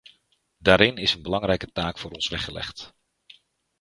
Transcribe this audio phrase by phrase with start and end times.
[0.57, 2.93] Daarin is een belangrijke taak voor ons weggelegd.